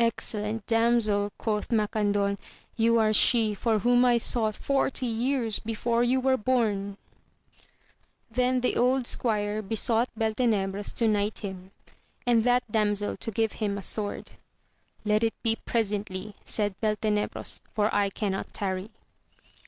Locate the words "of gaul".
15.36-15.50